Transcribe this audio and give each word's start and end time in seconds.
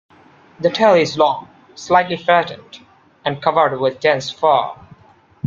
The 0.59 0.71
tail 0.71 0.95
is 0.95 1.15
long, 1.15 1.47
slightly 1.75 2.17
flattened, 2.17 2.79
and 3.23 3.39
covered 3.39 3.79
with 3.79 3.99
dense 3.99 4.31
fur. 4.31 4.71